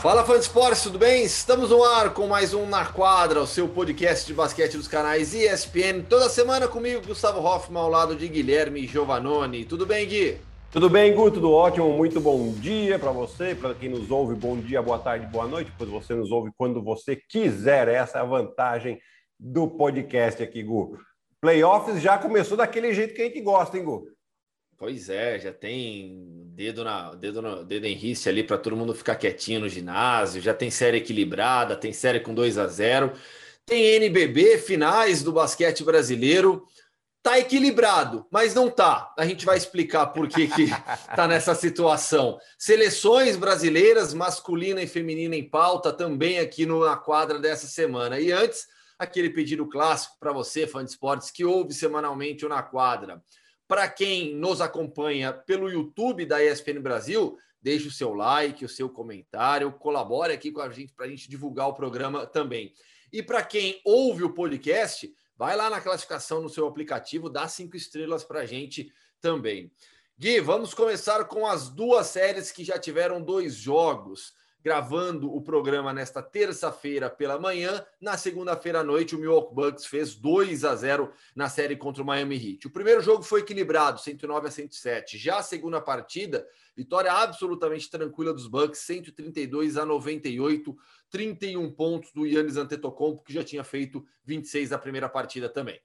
[0.00, 1.24] Fala fã de esportes, tudo bem?
[1.24, 5.34] Estamos no ar com mais um Na Quadra, o seu podcast de basquete dos canais
[5.34, 6.00] ESPN.
[6.08, 9.66] Toda semana comigo, Gustavo Hoffman, ao lado de Guilherme Giovanoni.
[9.66, 10.38] Tudo bem, Gui?
[10.72, 11.32] Tudo bem, Gu?
[11.32, 11.92] Tudo ótimo.
[11.92, 14.34] Muito bom dia para você, para quem nos ouve.
[14.34, 17.86] Bom dia, boa tarde, boa noite, pois você nos ouve quando você quiser.
[17.86, 18.98] Essa é a vantagem
[19.38, 20.96] do podcast aqui, Gu.
[21.42, 24.06] Playoffs já começou daquele jeito que a gente gosta, hein, Gu?
[24.80, 29.14] Pois é, já tem dedo na dedo dedo em riste ali para todo mundo ficar
[29.14, 33.12] quietinho no ginásio, já tem série equilibrada, tem série com 2 a 0.
[33.66, 36.66] Tem NBB, finais do basquete brasileiro.
[37.22, 39.14] Tá equilibrado, mas não tá.
[39.18, 40.70] A gente vai explicar por que que
[41.14, 42.38] tá nessa situação.
[42.58, 48.18] Seleções brasileiras, masculina e feminina em pauta também aqui no, na quadra dessa semana.
[48.18, 48.66] E antes,
[48.98, 53.22] aquele pedido clássico para você, fã de esportes, que ouve semanalmente o Na Quadra.
[53.70, 58.88] Para quem nos acompanha pelo YouTube da ESPN Brasil, deixe o seu like, o seu
[58.90, 62.74] comentário, colabore aqui com a gente para a gente divulgar o programa também.
[63.12, 67.76] E para quem ouve o podcast, vai lá na classificação no seu aplicativo, dá cinco
[67.76, 69.70] estrelas para a gente também.
[70.18, 74.32] Gui, vamos começar com as duas séries que já tiveram dois jogos
[74.62, 77.84] gravando o programa nesta terça-feira pela manhã.
[78.00, 82.06] Na segunda-feira à noite, o Milwaukee Bucks fez 2 a 0 na série contra o
[82.06, 82.66] Miami Heat.
[82.66, 85.16] O primeiro jogo foi equilibrado, 109 a 107.
[85.16, 90.76] Já a segunda partida, vitória absolutamente tranquila dos Bucks, 132 a 98,
[91.10, 95.80] 31 pontos do Yannis Antetokounmpo, que já tinha feito 26 na primeira partida também.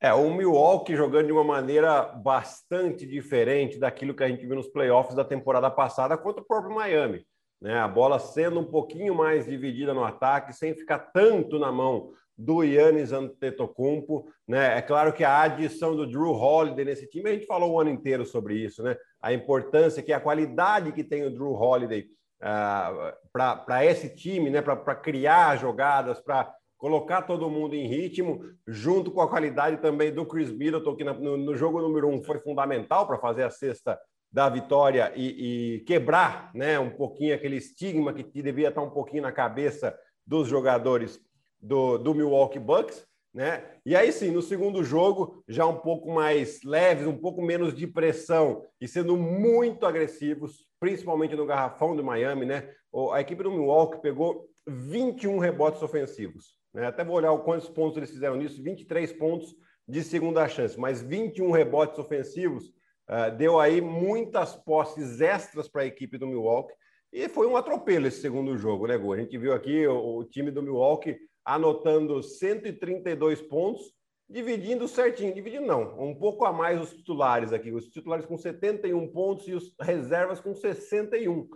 [0.00, 4.68] É, o Milwaukee jogando de uma maneira bastante diferente daquilo que a gente viu nos
[4.68, 7.26] playoffs da temporada passada contra o próprio Miami
[7.60, 7.78] né?
[7.78, 12.62] A bola sendo um pouquinho mais dividida no ataque, sem ficar tanto na mão do
[12.62, 14.78] Yannis Antetokounmpo, né?
[14.78, 17.90] É claro que a adição do Drew Holiday nesse time, a gente falou o ano
[17.90, 18.96] inteiro sobre isso, né?
[19.20, 22.06] A importância que a qualidade que tem o Drew Holiday
[22.40, 24.62] uh, para esse time, né?
[24.62, 30.24] Para criar jogadas, para colocar todo mundo em ritmo, junto com a qualidade também do
[30.24, 33.98] Chris Middleton, que no, no jogo número um foi fundamental para fazer a sexta
[34.30, 39.22] da vitória e, e, quebrar né, um pouquinho aquele estigma que devia estar um pouquinho
[39.22, 41.18] na cabeça dos jogadores
[41.60, 43.06] do, do Milwaukee Bucks.
[43.32, 43.62] Né?
[43.84, 47.86] E aí sim, no segundo jogo, já um pouco mais leves, um pouco menos de
[47.86, 52.70] pressão e sendo muito agressivos, principalmente no garrafão do Miami, né?
[53.12, 56.58] A equipe do Milwaukee pegou 21 rebotes ofensivos.
[56.72, 56.86] Né?
[56.86, 59.54] Até vou olhar quantos pontos eles fizeram nisso: 23 pontos
[59.86, 62.72] de segunda chance, mas 21 rebotes ofensivos
[63.08, 66.74] Uh, deu aí muitas posses extras para a equipe do Milwaukee
[67.12, 69.14] e foi um atropelo esse segundo jogo, né, Gu?
[69.14, 73.94] A gente viu aqui o, o, time do Milwaukee anotando 132 pontos,
[74.28, 79.10] dividindo certinho, dividindo não, um pouco a mais os titulares aqui, os titulares com 71
[79.10, 81.48] pontos e os reservas com 61,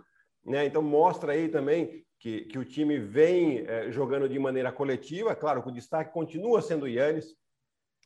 [0.43, 0.65] né?
[0.65, 5.61] Então mostra aí também que, que o time vem eh, jogando de maneira coletiva, claro
[5.61, 7.35] que o destaque continua sendo o Yannis,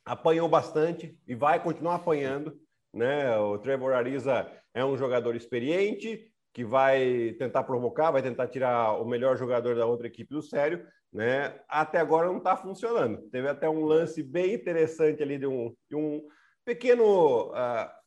[0.04, 2.58] apanhou bastante e vai continuar apanhando,
[2.92, 3.36] né?
[3.38, 9.04] O Trevor Ariza é um jogador experiente que vai tentar provocar, vai tentar tirar o
[9.04, 10.84] melhor jogador da outra equipe do sério.
[11.12, 11.58] Né?
[11.68, 13.22] Até agora não está funcionando.
[13.30, 16.22] Teve até um lance bem interessante ali de um, de um
[16.64, 17.50] pequeno.
[17.50, 17.98] Uh,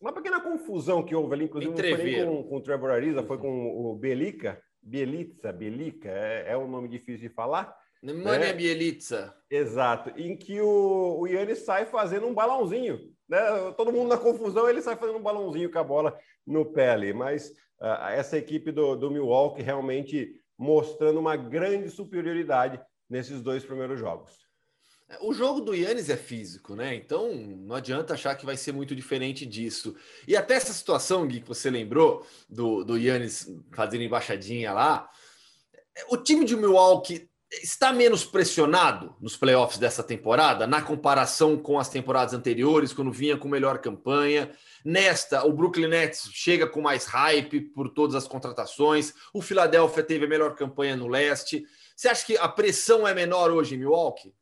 [0.00, 3.24] uma pequena confusão que houve ali, inclusive não foi nem com, com o Trevor Ariza,
[3.24, 7.74] foi com o Belica, Bielitsa, Belica, é, é um nome difícil de falar.
[8.02, 8.52] Nemanja né?
[8.52, 9.34] Bielitsa.
[9.50, 13.38] Exato, em que o, o Yannis sai fazendo um balãozinho né?
[13.76, 17.12] Todo mundo na confusão, ele sai fazendo um balãozinho com a bola no pé ali.
[17.12, 17.50] Mas
[17.80, 24.46] uh, essa equipe do, do Milwaukee realmente mostrando uma grande superioridade nesses dois primeiros jogos.
[25.20, 26.94] O jogo do Yannis é físico, né?
[26.94, 29.94] Então não adianta achar que vai ser muito diferente disso.
[30.26, 35.08] E até essa situação, Gui, que você lembrou do, do Yannis fazendo embaixadinha lá,
[36.10, 41.88] o time de Milwaukee está menos pressionado nos playoffs dessa temporada, na comparação com as
[41.88, 44.50] temporadas anteriores, quando vinha com melhor campanha.
[44.84, 49.14] Nesta, o Brooklyn Nets chega com mais hype por todas as contratações.
[49.32, 51.64] O Philadelphia teve a melhor campanha no leste.
[51.94, 54.34] Você acha que a pressão é menor hoje em Milwaukee?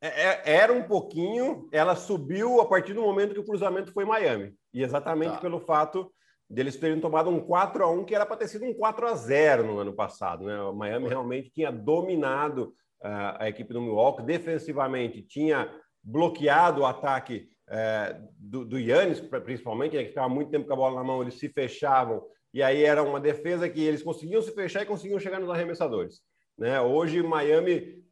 [0.00, 4.04] É, é era um pouquinho, ela subiu a partir do momento que o cruzamento foi
[4.04, 4.54] Miami.
[4.72, 5.40] E exatamente tá.
[5.40, 6.12] pelo fato
[6.48, 9.14] deles terem tomado um 4 a 1 que era para ter sido um 4 a
[9.14, 10.44] 0 no ano passado.
[10.44, 10.60] Né?
[10.62, 15.70] O Miami realmente tinha dominado uh, a equipe do Milwaukee, defensivamente tinha
[16.02, 20.76] bloqueado o ataque uh, do, do Yannis, principalmente, né, que ficava muito tempo com a
[20.76, 22.24] bola na mão, eles se fechavam,
[22.54, 26.22] e aí era uma defesa que eles conseguiam se fechar e conseguiam chegar nos arremessadores.
[26.56, 26.80] Né?
[26.80, 28.02] Hoje, Miami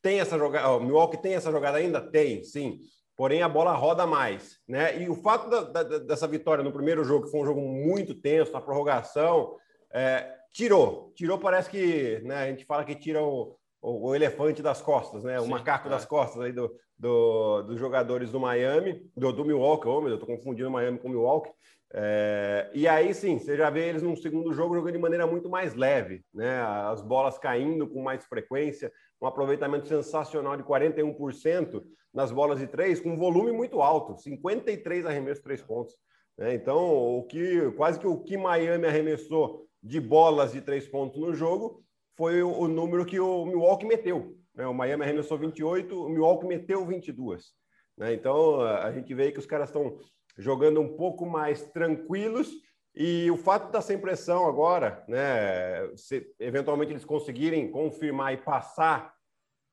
[0.00, 2.00] tem essa jogada, o Milwaukee tem essa jogada ainda?
[2.00, 2.80] Tem, sim
[3.16, 5.02] porém a bola roda mais, né?
[5.02, 8.14] E o fato da, da, dessa vitória no primeiro jogo, que foi um jogo muito
[8.14, 9.56] tenso, na prorrogação,
[9.90, 11.12] é, tirou.
[11.14, 15.22] Tirou, parece que né, a gente fala que tira o, o, o elefante das costas,
[15.22, 15.38] né?
[15.38, 15.90] O Sim, macaco é.
[15.90, 20.18] das costas aí do, do, dos jogadores do Miami, do, do Milwaukee, oh, meu, eu
[20.18, 21.52] tô confundindo Miami com Milwaukee.
[21.94, 25.48] É, e aí sim, você já vê eles num segundo jogo jogando de maneira muito
[25.48, 26.60] mais leve, né?
[26.90, 28.92] As bolas caindo com mais frequência,
[29.22, 31.80] um aproveitamento sensacional de 41%
[32.12, 35.94] nas bolas de três, com um volume muito alto, 53 arremessos três pontos.
[36.36, 36.54] Né?
[36.54, 41.32] Então, o que quase que o que Miami arremessou de bolas de três pontos no
[41.32, 41.85] jogo
[42.16, 44.36] foi o, número que o Milwaukee meteu.
[44.54, 44.66] Né?
[44.66, 47.52] O Miami arremessou 28, o Milwaukee meteu 22.
[47.96, 48.14] Né?
[48.14, 49.98] Então, a gente vê que os caras estão
[50.36, 52.50] jogando um pouco mais tranquilos
[52.94, 59.14] e o fato da sem pressão agora, né, se eventualmente eles conseguirem confirmar e passar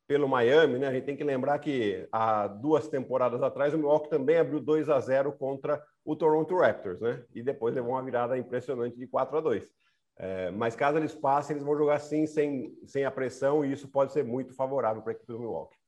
[0.05, 4.09] pelo Miami, né, a gente tem que lembrar que há duas temporadas atrás o Milwaukee
[4.09, 8.37] também abriu 2 a 0 contra o Toronto Raptors, né, e depois levou uma virada
[8.37, 9.63] impressionante de 4 a 2.
[10.17, 13.87] É, mas caso eles passem, eles vão jogar assim, sem, sem a pressão, e isso
[13.87, 15.83] pode ser muito favorável para a equipe do Milwaukee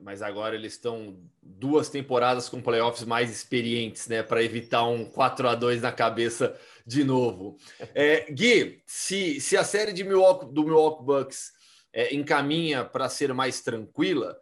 [0.00, 5.48] mas agora eles estão duas temporadas com playoffs mais experientes, né, para evitar um 4
[5.48, 6.56] a 2 na cabeça
[6.86, 7.56] de novo.
[7.94, 11.52] É, Gui, se, se a série de Milwaukee, do Milwaukee Bucks
[11.92, 14.36] é, encaminha para ser mais tranquila,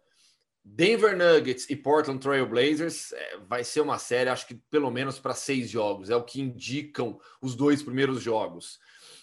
[0.65, 5.19] Denver Nuggets e Portland Trail Blazers é, vai ser uma série, acho que pelo menos
[5.19, 8.79] para seis jogos, é o que indicam os dois primeiros jogos.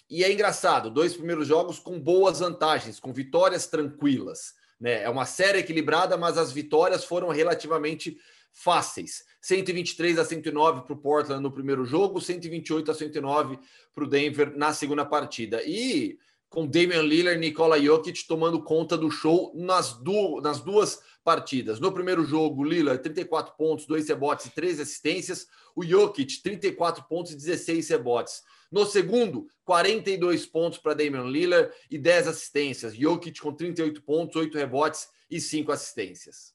[0.10, 4.54] E é engraçado, dois primeiros jogos com boas vantagens, com vitórias tranquilas.
[4.80, 5.04] Né?
[5.04, 8.18] É uma série equilibrada, mas as vitórias foram relativamente
[8.52, 9.24] fáceis.
[9.42, 13.60] 123 a 109 para o Portland no primeiro jogo, 128 a 109
[13.94, 15.62] para o Denver na segunda partida.
[15.66, 16.18] E
[16.54, 21.80] com Damian Lillard e Nikola Jokic tomando conta do show nas, du nas duas partidas.
[21.80, 25.48] No primeiro jogo, Lillard 34 pontos, 2 rebotes e 3 assistências.
[25.76, 28.44] O Jokic 34 pontos e 16 rebotes.
[28.72, 32.96] No segundo, 42 pontos para Damian Lillard e 10 assistências.
[32.96, 36.54] Jokic com 38 pontos, 8 rebotes e 5 assistências.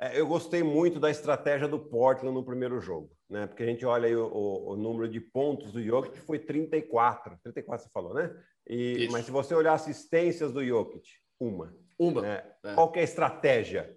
[0.00, 3.46] É, eu gostei muito da estratégia do Portland no primeiro jogo, né?
[3.46, 7.38] Porque a gente olha aí o, o, o número de pontos do Jokic foi 34.
[7.42, 8.34] 34 você falou, né?
[8.66, 11.08] E, mas se você olhar assistências do Jokic,
[11.38, 11.74] uma.
[11.98, 12.22] Uma.
[12.22, 12.44] Né?
[12.64, 12.74] É.
[12.74, 13.96] Qual é a estratégia?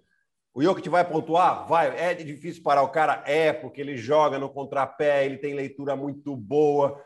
[0.54, 1.66] O Jokic vai pontuar?
[1.66, 1.98] Vai.
[1.98, 3.22] É difícil parar o cara?
[3.26, 7.02] É, porque ele joga no contrapé, ele tem leitura muito boa.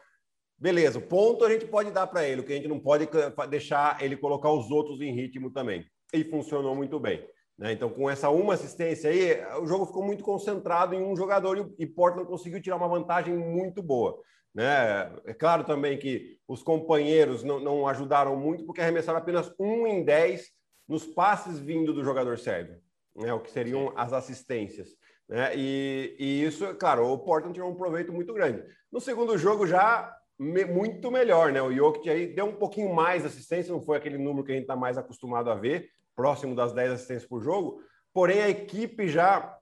[0.59, 3.07] Beleza, ponto a gente pode dar para ele, o que a gente não pode
[3.51, 5.87] deixar ele colocar os outros em ritmo também.
[6.15, 7.23] E funcionou muito bem.
[7.59, 7.73] Né?
[7.73, 11.87] Então, com essa uma assistência aí, o jogo ficou muito concentrado em um jogador e
[11.87, 14.21] Portland conseguiu tirar uma vantagem muito boa.
[14.55, 15.13] Né?
[15.27, 20.05] É claro também que os companheiros não, não ajudaram muito, porque arremessaram apenas um em
[20.05, 20.51] dez
[20.89, 22.79] nos passes vindo do jogador sérvio,
[23.17, 23.33] né?
[23.33, 24.91] o que seriam as assistências.
[25.29, 25.53] Né?
[25.57, 28.63] E, e isso, claro, o Portland tirou um proveito muito grande.
[28.93, 31.61] No segundo jogo já me, muito melhor, né?
[31.63, 34.65] O Jokic aí deu um pouquinho mais assistência, não foi aquele número que a gente
[34.65, 37.81] está mais acostumado a ver, próximo das 10 assistências por jogo,
[38.13, 39.57] porém a equipe já,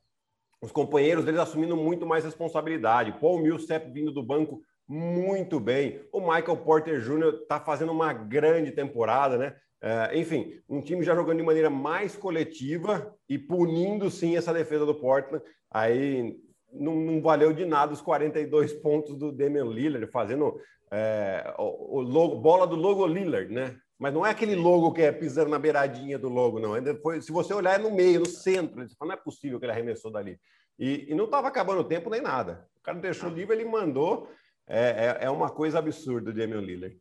[0.62, 3.19] os companheiros deles assumindo muito mais responsabilidade.
[3.21, 6.01] Paul Millsap vindo do banco muito bem.
[6.12, 7.41] O Michael Porter Jr.
[7.43, 9.56] está fazendo uma grande temporada, né?
[9.83, 14.87] É, enfim, um time já jogando de maneira mais coletiva e punindo sim essa defesa
[14.87, 15.45] do Portland.
[15.71, 16.38] Aí
[16.73, 20.59] não, não, valeu de nada os 42 pontos do Damian Lillard, fazendo
[20.90, 23.76] é, o, o logo, bola do logo Lillard, né?
[23.99, 26.75] Mas não é aquele logo que é pisando na beiradinha do logo, não.
[26.75, 28.87] Ainda foi, se você olhar, é no meio, no centro.
[28.87, 30.39] Você fala, não é possível que ele arremessou dali.
[30.79, 32.69] E, e não estava acabando o tempo nem nada.
[32.77, 34.29] O cara não deixou livre, ele mandou.
[34.67, 36.99] É, é, é, uma coisa absurda o Damian Lillard.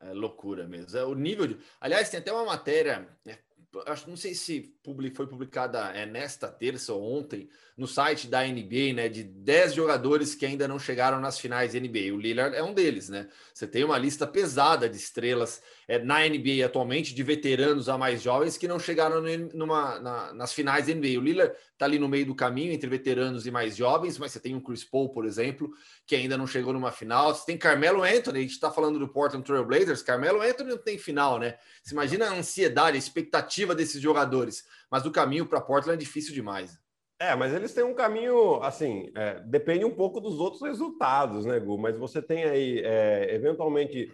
[0.00, 0.96] É, é loucura mesmo.
[0.96, 1.58] É o nível de.
[1.80, 3.38] Aliás, tem até uma matéria né,
[3.86, 4.74] acho não sei se
[5.14, 10.34] foi publicada é, nesta terça ou ontem no site da NBA, né, de 10 jogadores
[10.34, 12.12] que ainda não chegaram nas finais NBA.
[12.12, 13.28] O Lillard é um deles, né?
[13.54, 18.20] Você tem uma lista pesada de estrelas é, na NBA atualmente, de veteranos a mais
[18.20, 19.22] jovens que não chegaram
[19.54, 21.20] numa, na, nas finais NBA.
[21.20, 24.40] O Lillard está ali no meio do caminho entre veteranos e mais jovens, mas você
[24.40, 25.70] tem o Chris Paul, por exemplo,
[26.04, 27.32] que ainda não chegou numa final.
[27.32, 30.02] Você tem Carmelo Anthony, a gente está falando do Portland Trail Blazers.
[30.02, 31.56] Carmelo Anthony não tem final, né?
[31.80, 36.34] Você imagina a ansiedade, a expectativa desses jogadores, mas o caminho para Portland é difícil
[36.34, 36.76] demais.
[37.20, 41.58] É, mas eles têm um caminho, assim, é, depende um pouco dos outros resultados, né,
[41.58, 41.76] Gu?
[41.76, 44.12] Mas você tem aí, é, eventualmente,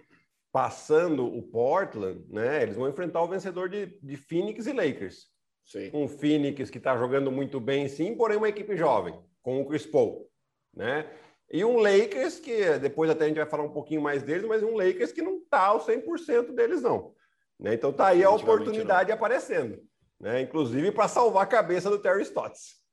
[0.51, 2.63] passando o Portland, né?
[2.63, 5.27] Eles vão enfrentar o vencedor de, de Phoenix e Lakers.
[5.67, 5.91] Sim.
[5.93, 9.85] Um Phoenix que está jogando muito bem, sim, porém uma equipe jovem, com o Chris
[9.85, 10.31] Paul,
[10.75, 11.11] né?
[11.53, 14.63] E um Lakers que, depois até a gente vai falar um pouquinho mais deles, mas
[14.63, 17.15] um Lakers que não está ao 100% deles, não.
[17.61, 17.75] Né?
[17.75, 19.17] Então tá aí a oportunidade não.
[19.17, 19.79] aparecendo,
[20.19, 20.41] né?
[20.41, 22.84] Inclusive para salvar a cabeça do Terry Stotts.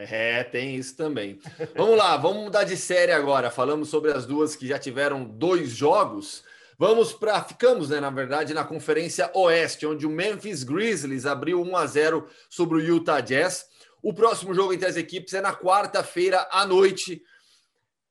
[0.00, 1.40] É, tem isso também.
[1.74, 3.50] Vamos lá, vamos mudar de série agora.
[3.50, 6.44] Falamos sobre as duas que já tiveram dois jogos.
[6.78, 7.42] Vamos para.
[7.42, 12.28] Ficamos, né, na verdade, na Conferência Oeste, onde o Memphis Grizzlies abriu 1 a 0
[12.48, 13.66] sobre o Utah Jazz.
[14.00, 17.20] O próximo jogo entre as equipes é na quarta-feira à noite.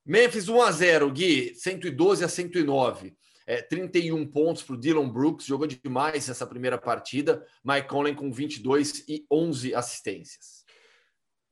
[0.05, 3.15] Memphis 1 a 0 Gui, 112 a 109.
[3.45, 7.45] É, 31 pontos para o Dylan Brooks, jogou demais essa primeira partida.
[7.63, 10.66] Mike Conley com 22 e 11 assistências.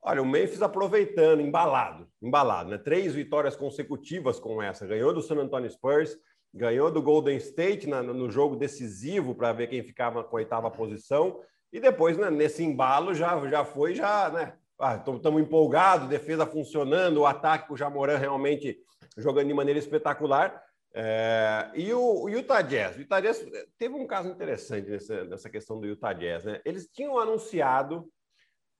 [0.07, 2.77] Olha, o Memphis aproveitando, embalado, embalado, né?
[2.77, 4.85] Três vitórias consecutivas com essa.
[4.85, 6.15] Ganhou do San Antonio Spurs,
[6.53, 10.69] ganhou do Golden State na, no jogo decisivo para ver quem ficava com a oitava
[10.69, 11.41] posição.
[11.73, 14.53] E depois, né, nesse embalo, já, já foi, já, né?
[14.99, 18.77] Estamos ah, empolgados, defesa funcionando, o ataque com o Jamoran realmente
[19.17, 20.61] jogando de maneira espetacular.
[20.93, 23.43] É, e o, o, Utah Jazz, o Utah Jazz
[23.75, 26.61] teve um caso interessante nessa, nessa questão do Utah Jazz, né?
[26.63, 28.07] Eles tinham anunciado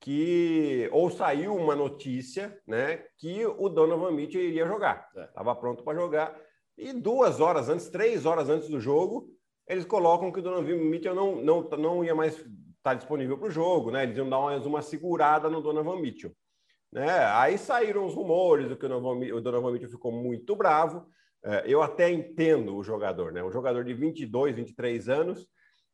[0.06, 5.56] que ou saiu uma notícia, né, que o Donovan Mitchell iria jogar, estava é.
[5.56, 6.40] pronto para jogar
[6.78, 9.28] e duas horas antes, três horas antes do jogo,
[9.68, 12.52] eles colocam que o Donovan Mitchell não não não ia mais estar
[12.84, 14.04] tá disponível para o jogo, né?
[14.04, 16.32] Eles iam dar uma, uma segurada no Donovan Mitchell,
[16.92, 17.26] né?
[17.34, 21.08] Aí saíram os rumores do que o Donovan, o Donovan Mitchell ficou muito bravo.
[21.44, 23.44] É, eu até entendo o jogador, né?
[23.44, 25.48] Um jogador de 22, 23 anos,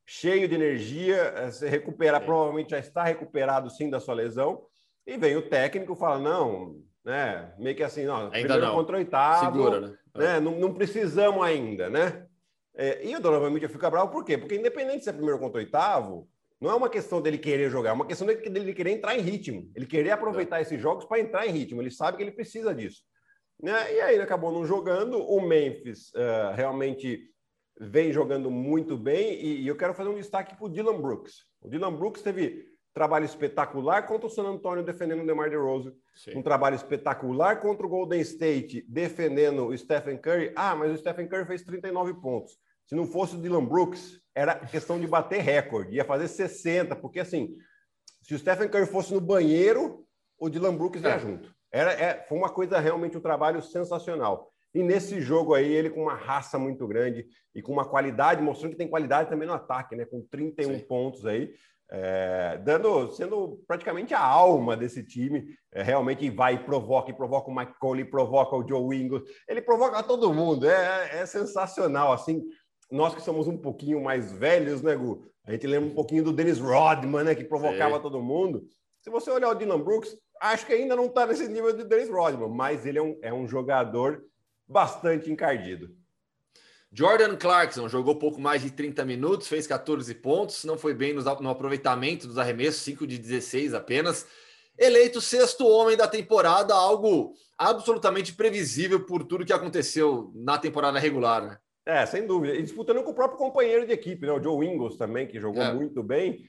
[0.05, 4.65] cheio de energia, é, se recuperar, provavelmente já está recuperado sim da sua lesão.
[5.05, 7.53] E vem o técnico fala: não, né?
[7.57, 8.75] Meio que assim, não, ainda primeiro não.
[8.75, 9.97] contra o oitavo, Segura, né?
[10.15, 10.39] né?
[10.39, 12.25] Não, não, precisamos ainda, né?
[12.75, 14.37] É, e o Donovan Mitchell fica bravo por quê?
[14.37, 16.29] Porque independente de ser primeiro contra o oitavo,
[16.59, 19.21] não é uma questão dele querer jogar, é uma questão dele, dele querer entrar em
[19.21, 19.69] ritmo.
[19.75, 20.61] Ele querer aproveitar é.
[20.61, 21.81] esses jogos para entrar em ritmo.
[21.81, 23.01] Ele sabe que ele precisa disso.
[23.61, 23.95] Né?
[23.95, 25.17] E aí ele acabou não jogando.
[25.19, 27.30] O Memphis uh, realmente
[27.81, 29.33] vem jogando muito bem.
[29.41, 31.45] E, e eu quero fazer um destaque para o Dylan Brooks.
[31.59, 36.37] O Dylan Brooks teve trabalho espetacular contra o San Antonio defendendo o DeMar DeRozan, Sim.
[36.37, 40.51] um trabalho espetacular contra o Golden State defendendo o Stephen Curry.
[40.55, 42.57] Ah, mas o Stephen Curry fez 39 pontos.
[42.85, 47.21] Se não fosse o Dylan Brooks, era questão de bater recorde, ia fazer 60, porque
[47.21, 47.55] assim,
[48.21, 50.05] se o Stephen Curry fosse no banheiro,
[50.37, 51.19] o Dylan Brooks ia é.
[51.19, 51.53] junto.
[51.71, 54.50] Era, é, foi uma coisa realmente um trabalho sensacional.
[54.73, 58.71] E nesse jogo aí, ele com uma raça muito grande e com uma qualidade, mostrando
[58.71, 60.05] que tem qualidade também no ataque, né?
[60.05, 60.79] Com 31 Sim.
[60.85, 61.53] pontos aí,
[61.89, 65.45] é, dando, sendo praticamente a alma desse time.
[65.73, 69.61] É, realmente vai e provoca, e provoca o Mike Conley, provoca o Joe Ingles, ele
[69.61, 70.69] provoca todo mundo.
[70.69, 72.41] É, é sensacional, assim.
[72.89, 75.25] Nós que somos um pouquinho mais velhos, né, Gu?
[75.45, 78.01] A gente lembra um pouquinho do Dennis Rodman, né, que provocava Sim.
[78.01, 78.63] todo mundo.
[79.01, 82.09] Se você olhar o Dylan Brooks, acho que ainda não está nesse nível de Dennis
[82.09, 84.23] Rodman, mas ele é um, é um jogador
[84.71, 85.89] bastante encardido.
[86.93, 91.49] Jordan Clarkson jogou pouco mais de 30 minutos, fez 14 pontos, não foi bem no,
[91.49, 94.27] aproveitamento dos arremessos, 5 de 16 apenas.
[94.77, 101.45] Eleito sexto homem da temporada, algo absolutamente previsível por tudo que aconteceu na temporada regular,
[101.45, 101.57] né?
[101.85, 102.55] É, sem dúvida.
[102.55, 104.31] E disputando com o próprio companheiro de equipe, né?
[104.31, 105.73] o Joe Ingles também, que jogou é.
[105.73, 106.39] muito bem.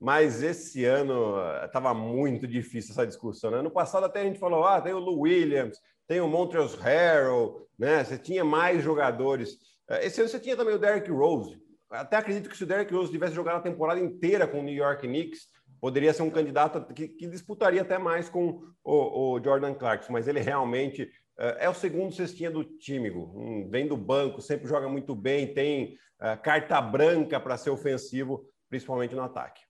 [0.00, 3.50] Mas esse ano estava eh, muito difícil essa discussão.
[3.50, 3.58] Né?
[3.58, 5.78] Ano passado até a gente falou, ah, tem o Lou Williams,
[6.10, 8.02] tem o Montrezl Harrell, né?
[8.02, 9.58] Você tinha mais jogadores.
[9.88, 11.56] Eh, esse ano você tinha também o Derrick Rose.
[11.88, 14.74] Até acredito que se o Derrick Rose tivesse jogado a temporada inteira com o New
[14.74, 15.46] York Knicks,
[15.80, 20.26] poderia ser um candidato que, que disputaria até mais com o, o, Jordan Clarkson, mas
[20.26, 24.88] ele realmente eh, é o segundo cestinha do time, um, vem do banco, sempre joga
[24.88, 29.62] muito bem, tem uh, carta branca para ser ofensivo, principalmente no ataque.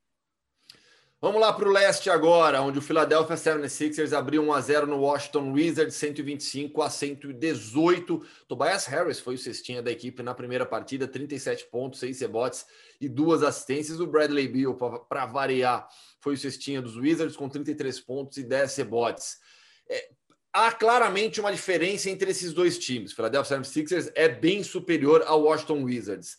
[1.23, 5.01] Vamos lá para o leste agora, onde o Philadelphia 76ers abriu 1 a 0 no
[5.01, 8.27] Washington Wizards, 125 a 118.
[8.49, 12.65] Tobias Harris foi o cestinha da equipe na primeira partida, 37 pontos, 6 rebotes
[12.99, 14.01] e duas assistências.
[14.01, 15.87] O Bradley Beal, para variar,
[16.21, 19.37] foi o cestinha dos Wizards com 33 pontos e 10 rebotes.
[19.91, 20.09] É,
[20.55, 23.13] há claramente uma diferença entre esses dois times.
[23.13, 26.39] O Philadelphia 76ers é bem superior ao Washington Wizards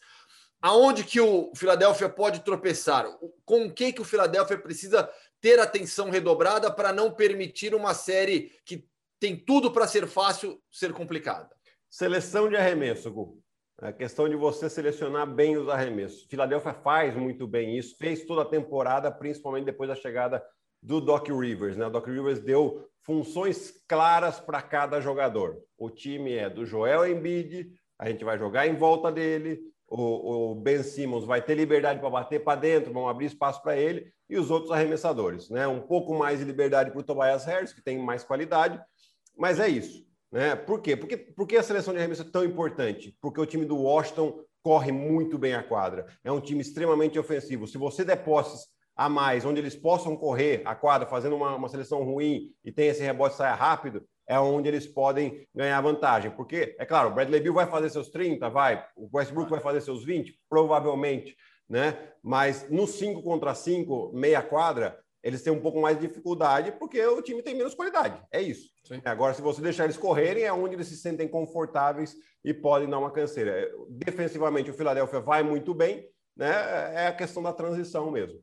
[0.62, 3.06] aonde que o Philadelphia pode tropeçar?
[3.46, 5.10] Com o que que o Philadelphia precisa
[5.42, 8.88] ter atenção redobrada para não permitir uma série que
[9.20, 11.50] tem tudo para ser fácil ser complicada?
[11.90, 13.42] Seleção de arremesso, Gu.
[13.82, 16.28] É a questão de você selecionar bem os arremessos.
[16.30, 20.44] Philadelphia faz muito bem isso, fez toda a temporada, principalmente depois da chegada
[20.82, 21.76] do Doc Rivers.
[21.76, 21.88] Né?
[21.88, 25.58] O Doc Rivers deu funções claras para cada jogador.
[25.78, 29.60] O time é do Joel Embiid, a gente vai jogar em volta dele,
[29.92, 33.76] o, o Ben Simmons vai ter liberdade para bater para dentro, vão abrir espaço para
[33.76, 35.50] ele, e os outros arremessadores.
[35.50, 35.68] Né?
[35.68, 38.82] Um pouco mais de liberdade para o Tobias Harris, que tem mais qualidade,
[39.38, 40.08] mas é isso.
[40.32, 40.56] Né?
[40.56, 40.96] Por quê?
[40.96, 43.18] Porque, por que a seleção de arremesso é tão importante?
[43.22, 46.06] Porque o time do Washington corre muito bem a quadra.
[46.24, 47.68] É um time extremamente ofensivo.
[47.68, 51.68] Se você der posses a mais, onde eles possam correr a quadra fazendo uma, uma
[51.68, 56.32] seleção ruim e tem esse rebote saia rápido, é onde eles podem ganhar vantagem.
[56.32, 59.82] Porque, é claro, o Bradley Bill vai fazer seus 30, vai, o Westbrook vai fazer
[59.82, 61.36] seus 20, provavelmente,
[61.68, 61.98] né?
[62.24, 67.06] Mas no 5 contra 5, meia quadra, eles têm um pouco mais de dificuldade porque
[67.06, 68.22] o time tem menos qualidade.
[68.32, 68.70] É isso.
[68.86, 69.02] Sim.
[69.04, 73.00] Agora, se você deixar eles correrem, é onde eles se sentem confortáveis e podem dar
[73.00, 73.70] uma canseira.
[73.90, 76.08] Defensivamente, o Philadelphia vai muito bem,
[76.38, 76.54] né?
[77.04, 78.40] É a questão da transição mesmo.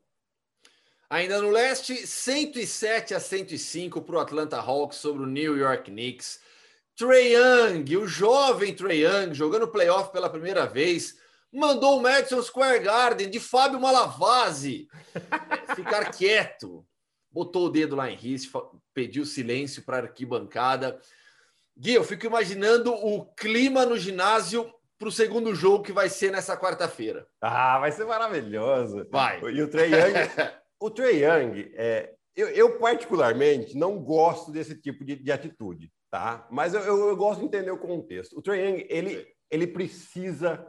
[1.11, 6.41] Ainda no leste, 107 a 105 para o Atlanta Hawks sobre o New York Knicks.
[6.95, 11.17] Trey Young, o jovem Trey Young, jogando playoff pela primeira vez,
[11.51, 14.87] mandou o Madison Square Garden de Fábio Malavase
[15.75, 16.85] ficar quieto.
[17.31, 21.01] Botou o dedo lá em risco, pediu silêncio para a arquibancada.
[21.77, 26.33] Gui, eu fico imaginando o clima no ginásio para o segundo jogo que vai ser
[26.33, 27.27] nessa quarta-feira.
[27.41, 29.07] Ah, vai ser maravilhoso.
[29.11, 29.41] Vai.
[29.41, 35.05] E o Trey Young, o Trey Young, é, eu, eu, particularmente não gosto desse tipo
[35.05, 36.47] de, de atitude, tá?
[36.51, 38.39] Mas eu, eu, eu, gosto de entender o contexto.
[38.39, 40.65] O Trey Young, ele, ele precisa,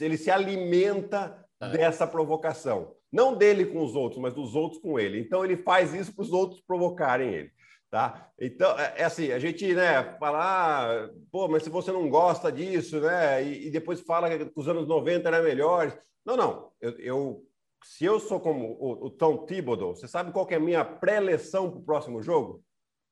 [0.00, 1.68] ele se alimenta é.
[1.70, 2.94] dessa provocação.
[3.10, 5.18] Não dele com os outros, mas dos outros com ele.
[5.18, 7.50] Então ele faz isso para os outros provocarem ele.
[7.90, 8.30] Tá?
[8.38, 12.52] Então, é, é assim, a gente, né, fala, ah, pô, mas se você não gosta
[12.52, 15.96] disso, né, e, e depois fala que os anos 90 eram melhores.
[16.24, 17.47] Não, não, eu, eu
[17.84, 21.70] se eu sou como o, o Tom Thibodeau, você sabe qual é a minha pré-eleção
[21.70, 22.62] para o próximo jogo?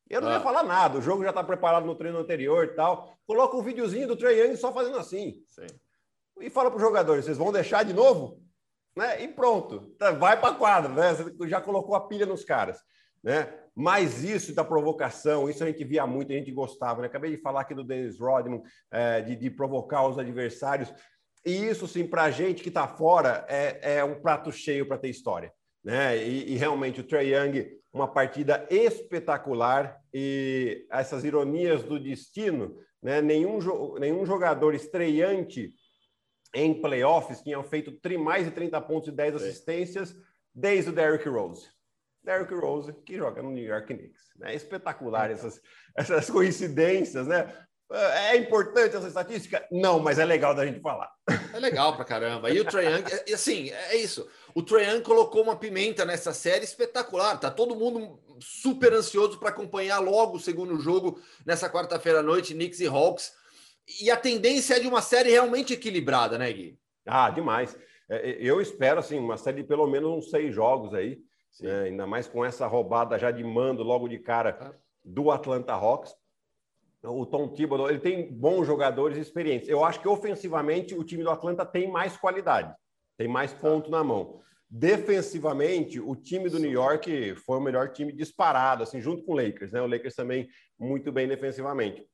[0.08, 0.34] Eu não ah.
[0.34, 3.12] ia falar nada, o jogo já está preparado no treino anterior e tal.
[3.26, 5.42] Coloca um videozinho do Trey Young só fazendo assim.
[5.46, 5.66] Sim.
[6.40, 8.40] E fala para os jogadores: vocês vão deixar de novo?
[8.96, 9.22] Né?
[9.22, 11.14] E pronto, tá, vai para a quadra, né?
[11.14, 12.78] Você já colocou a pilha nos caras.
[13.22, 13.52] Né?
[13.74, 17.02] Mas isso da provocação, isso a gente via muito, a gente gostava.
[17.02, 17.08] Né?
[17.08, 20.92] Acabei de falar aqui do Dennis Rodman, é, de, de provocar os adversários.
[21.46, 24.98] E isso, sim, para a gente que está fora, é, é, um prato cheio para
[24.98, 25.52] ter história.
[25.84, 26.18] Né?
[26.18, 33.22] E, e, realmente o Trey Young, uma partida espetacular e essas ironias do destino, né?
[33.22, 33.60] nenhum,
[34.00, 35.72] nenhum jogador estreante
[36.52, 40.16] em playoffs tinha feito mais de 30 pontos e 10 assistências
[40.52, 41.68] desde o Derrick Rose.
[42.24, 44.32] Derrick Rose, que joga no New York Knicks.
[44.36, 44.52] Né?
[44.52, 45.60] Espetacular essas,
[45.96, 47.54] essas coincidências, né?
[47.88, 49.64] É importante essa estatística?
[49.70, 51.08] Não, mas é legal da gente falar.
[51.54, 52.50] É legal pra caramba.
[52.50, 54.28] E o Trae Young, é, assim, é isso.
[54.54, 57.38] O Trae Young colocou uma pimenta nessa série espetacular.
[57.38, 62.54] Tá todo mundo super ansioso para acompanhar logo o segundo jogo nessa quarta-feira à noite,
[62.54, 63.32] Knicks e Hawks.
[64.02, 66.76] E a tendência é de uma série realmente equilibrada, né, Gui?
[67.06, 67.78] Ah, demais.
[68.10, 71.20] É, eu espero, assim, uma série de pelo menos uns seis jogos aí.
[71.60, 71.84] Né?
[71.84, 74.72] Ainda mais com essa roubada já de mando logo de cara ah.
[75.04, 76.12] do Atlanta Hawks
[77.06, 79.68] o Tom Thibodeau, ele tem bons jogadores experientes.
[79.68, 82.74] Eu acho que ofensivamente o time do Atlanta tem mais qualidade,
[83.16, 83.60] tem mais tá.
[83.60, 84.40] ponto na mão.
[84.68, 89.36] Defensivamente, o time do New York foi o melhor time disparado, assim, junto com o
[89.36, 89.80] Lakers, né?
[89.80, 92.04] O Lakers também muito bem defensivamente.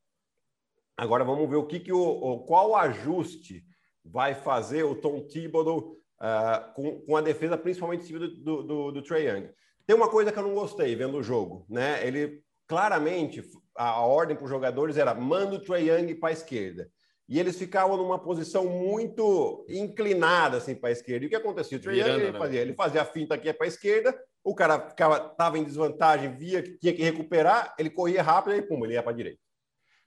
[0.97, 3.65] Agora vamos ver o que, que o, qual ajuste
[4.05, 9.03] vai fazer o Tom Thibodeau uh, com, com, a defesa, principalmente do, do, do, do
[9.03, 9.49] Trae Young.
[9.87, 12.07] Tem uma coisa que eu não gostei vendo o jogo, né?
[12.07, 13.43] Ele claramente
[13.77, 16.91] a ordem para os jogadores era manda o Trae Young para a esquerda.
[17.29, 21.25] E eles ficavam numa posição muito inclinada assim para a esquerda.
[21.25, 21.79] E o que acontecia?
[21.79, 22.39] O Trae Young ele né?
[22.39, 26.37] fazia, ele fazia a finta aqui para a esquerda, o cara ficava estava em desvantagem,
[26.37, 29.41] via que tinha que recuperar, ele corria rápido e pum, ele ia para a direita.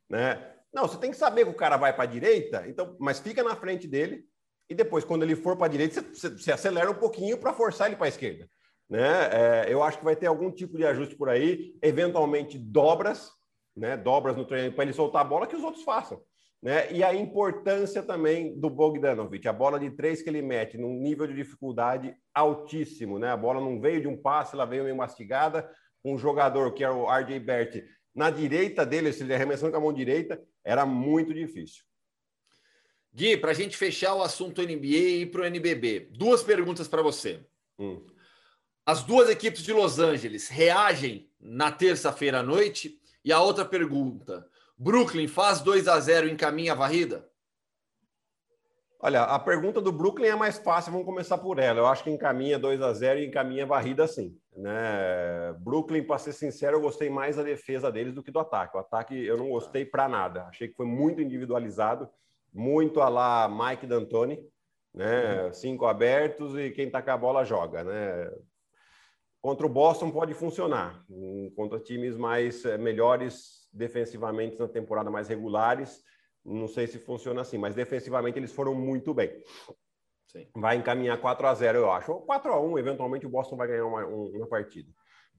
[0.10, 0.54] Né?
[0.74, 3.42] Não, você tem que saber que o cara vai para a direita, então, mas fica
[3.42, 4.26] na frente dele
[4.70, 7.88] e depois quando ele for para a direita, você, você acelera um pouquinho para forçar
[7.88, 8.48] ele para a esquerda.
[8.90, 9.30] Né?
[9.32, 13.32] É, eu acho que vai ter algum tipo de ajuste por aí, eventualmente dobras,
[13.76, 13.98] né?
[13.98, 16.22] Dobras no treino para ele soltar a bola que os outros façam.
[16.62, 16.92] Né?
[16.92, 21.28] E a importância também do Bogdanovic, a bola de três que ele mete num nível
[21.28, 23.30] de dificuldade altíssimo, né?
[23.30, 25.70] A bola não veio de um passe, ela veio meio mastigada.
[26.04, 27.84] Um jogador que era o RJ Bert
[28.16, 31.84] na direita dele, se ele arremessando com a mão direita, era muito difícil.
[33.14, 36.88] Gui, para a gente fechar o assunto NBA e ir para o NBB, duas perguntas
[36.88, 37.46] para você.
[37.78, 38.06] Hum.
[38.86, 43.00] As duas equipes de Los Angeles reagem na terça-feira à noite?
[43.26, 47.28] E a outra pergunta: Brooklyn faz 2 a 0 e encaminha a varrida?
[49.00, 51.80] Olha, a pergunta do Brooklyn é mais fácil, vamos começar por ela.
[51.80, 54.38] Eu acho que encaminha 2 a 0 e encaminha a varrida sim.
[54.56, 55.54] Né?
[55.60, 58.78] Brooklyn, para ser sincero, eu gostei mais da defesa deles do que do ataque.
[58.78, 60.46] O ataque eu não gostei para nada.
[60.46, 62.10] Achei que foi muito individualizado,
[62.54, 64.40] muito a lá Mike D'Antoni,
[64.94, 65.52] né?
[65.52, 68.32] Cinco abertos e quem tá com a bola joga, né?
[69.46, 71.06] Contra o Boston pode funcionar.
[71.56, 76.02] Contra times mais eh, melhores defensivamente na temporada, mais regulares,
[76.44, 79.32] não sei se funciona assim, mas defensivamente eles foram muito bem.
[80.32, 80.48] Sim.
[80.56, 82.12] Vai encaminhar 4 a 0 eu acho.
[82.12, 84.90] Ou 4 a 1 eventualmente o Boston vai ganhar uma, uma partida.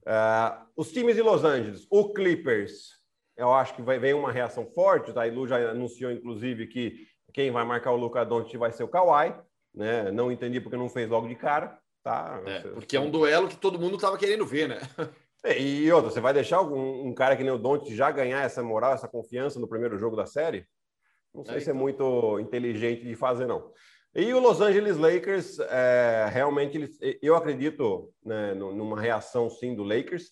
[0.03, 2.91] Uh, os times de Los Angeles, o Clippers
[3.35, 5.11] Eu acho que vai vem uma reação forte.
[5.19, 8.87] A Ilu já anunciou, inclusive, que quem vai marcar o Luca Doncic vai ser o
[8.87, 9.35] Kawhi.
[9.75, 10.09] Né?
[10.11, 11.77] Não entendi porque não fez logo de cara.
[12.07, 12.41] Tá?
[12.45, 14.79] É, porque é um duelo que todo mundo estava querendo ver, né?
[15.43, 18.43] É, e outra, você vai deixar algum, um cara que nem o Doncic já ganhar
[18.43, 20.65] essa moral, essa confiança no primeiro jogo da série?
[21.35, 21.81] Não sei é, se é então.
[21.81, 23.73] muito inteligente de fazer, não.
[24.15, 29.83] E o Los Angeles Lakers, é, realmente, eles, eu acredito né, numa reação, sim, do
[29.83, 30.31] Lakers.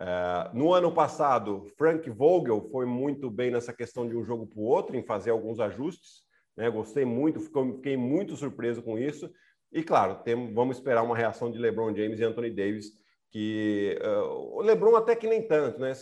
[0.00, 4.60] É, no ano passado, Frank Vogel foi muito bem nessa questão de um jogo para
[4.60, 6.22] o outro, em fazer alguns ajustes.
[6.56, 6.70] Né?
[6.70, 9.28] Gostei muito, fiquei muito surpreso com isso.
[9.72, 12.92] E, claro, tem, vamos esperar uma reação de LeBron James e Anthony Davis,
[13.30, 15.80] que uh, o LeBron até que nem tanto.
[15.80, 15.92] Né?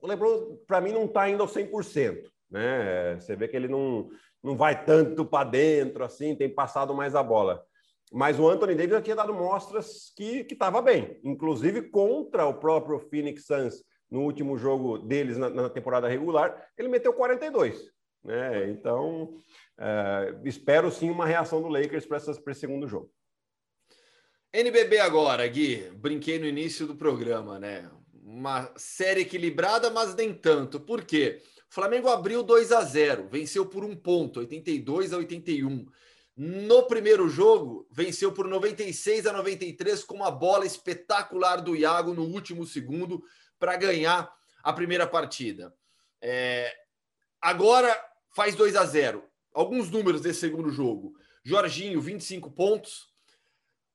[0.00, 2.22] O LeBron, para mim, não está indo ao 100%.
[2.50, 3.16] Né?
[3.18, 4.08] Você vê que ele não
[4.46, 7.64] não vai tanto para dentro assim, tem passado mais a bola.
[8.12, 13.00] Mas o Anthony Davis já tinha dado mostras que estava bem, inclusive contra o próprio
[13.00, 17.90] Phoenix Suns no último jogo deles na, na temporada regular, ele meteu 42.
[18.26, 18.70] Né?
[18.70, 19.38] Então,
[19.78, 23.10] é, espero sim uma reação do Lakers para esse segundo jogo.
[24.52, 25.90] NBB agora, Gui.
[25.94, 27.88] Brinquei no início do programa, né?
[28.24, 30.80] Uma série equilibrada, mas nem tanto.
[30.80, 31.40] Por quê?
[31.70, 35.86] O Flamengo abriu 2 a 0, venceu por um ponto, 82 a 81.
[36.36, 42.24] No primeiro jogo, venceu por 96 a 93 com uma bola espetacular do Iago no
[42.24, 43.22] último segundo
[43.58, 45.72] para ganhar a primeira partida.
[46.20, 46.72] É...
[47.40, 47.96] Agora
[48.36, 49.24] faz 2 a 0.
[49.50, 51.14] Alguns números desse segundo jogo.
[51.42, 53.08] Jorginho, 25 pontos.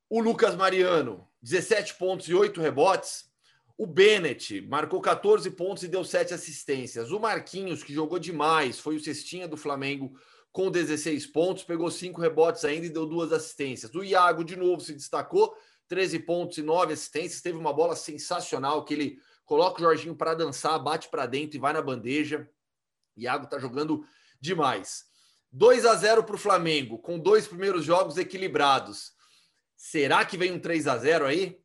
[0.10, 3.30] O Lucas Mariano, 17 pontos e 8 rebotes.
[3.78, 7.12] O Bennett marcou 14 pontos e deu 7 assistências.
[7.12, 10.12] O Marquinhos, que jogou demais, foi o cestinha do Flamengo
[10.52, 13.94] com 16 pontos, pegou 5 rebotes ainda e deu duas assistências.
[13.94, 15.56] O Iago, de novo, se destacou,
[15.88, 17.42] 13 pontos e 9 assistências.
[17.42, 21.60] Teve uma bola sensacional que ele coloca o Jorginho para dançar, bate para dentro e
[21.60, 22.50] vai na bandeja.
[23.16, 24.04] Iago está jogando
[24.42, 25.04] demais.
[25.52, 29.12] 2 a 0 para o Flamengo, com dois primeiros jogos equilibrados.
[29.78, 31.60] Será que vem um 3 a 0 aí?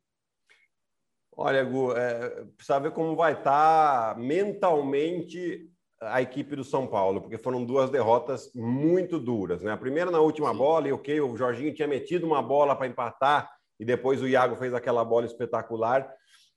[1.35, 5.69] Olha, Gu, é, precisa ver como vai estar tá mentalmente
[6.01, 9.61] a equipe do São Paulo, porque foram duas derrotas muito duras.
[9.61, 9.71] Né?
[9.71, 10.57] A primeira na última Sim.
[10.57, 14.55] bola, e ok, o Jorginho tinha metido uma bola para empatar, e depois o Iago
[14.55, 16.11] fez aquela bola espetacular.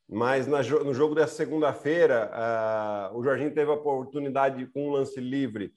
[0.08, 2.30] Mas na, no jogo dessa segunda-feira,
[3.12, 5.72] uh, o Jorginho teve a oportunidade com um lance livre,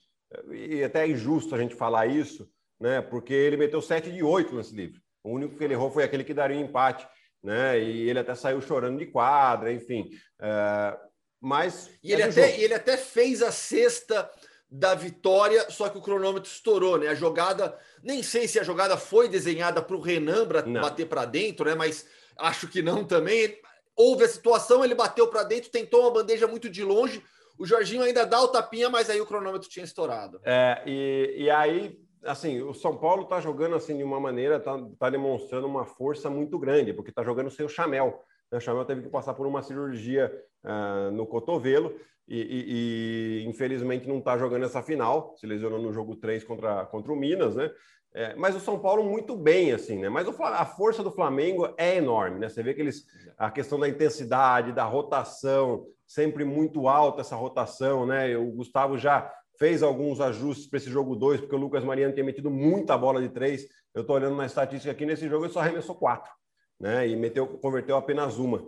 [0.51, 3.01] e até é injusto a gente falar isso, né?
[3.01, 5.01] porque ele meteu 7 de 8 lance livre.
[5.23, 7.07] O único que ele errou foi aquele que daria um empate
[7.43, 7.79] né?
[7.79, 10.09] E ele até saiu chorando de quadra, enfim.
[10.39, 10.97] É,
[11.41, 11.91] mas.
[12.01, 14.29] E ele, até, ele até fez a sexta
[14.71, 17.09] da vitória, só que o cronômetro estourou, né?
[17.09, 21.25] A jogada, nem sei se a jogada foi desenhada para o Renan para bater para
[21.25, 21.75] dentro, né?
[21.75, 22.05] Mas
[22.37, 23.57] acho que não também.
[23.95, 27.21] Houve a situação, ele bateu para dentro, tentou uma bandeja muito de longe.
[27.57, 30.39] O Jorginho ainda dá o tapinha, mas aí o cronômetro tinha estourado.
[30.43, 34.77] É, e, e aí assim, o São Paulo está jogando assim de uma maneira, está
[34.97, 38.23] tá demonstrando uma força muito grande, porque está jogando sem o Chamel.
[38.51, 38.57] Né?
[38.57, 40.31] O Chamel teve que passar por uma cirurgia
[40.63, 41.93] uh, no cotovelo
[42.27, 46.85] e, e, e infelizmente não está jogando essa final, se lesionou no jogo 3 contra,
[46.85, 47.69] contra o Minas, né?
[48.15, 50.07] É, mas o São Paulo muito bem, assim, né?
[50.07, 52.47] Mas o, a força do Flamengo é enorme, né?
[52.47, 53.05] Você vê que eles.
[53.37, 58.37] A questão da intensidade, da rotação, sempre muito alta essa rotação, né?
[58.37, 62.23] O Gustavo já fez alguns ajustes para esse jogo 2, porque o Lucas Mariano tinha
[62.23, 63.67] metido muita bola de três.
[63.95, 66.31] Eu estou olhando na estatística aqui, nesse jogo ele só arremessou quatro,
[66.79, 67.07] né?
[67.07, 68.63] E meteu, converteu apenas uma.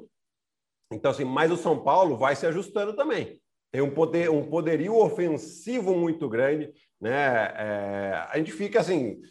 [0.92, 3.40] Então, assim, mas o São Paulo vai se ajustando também.
[3.72, 7.54] Tem um, poder, um poderio ofensivo muito grande, né?
[7.58, 9.22] É, a gente fica assim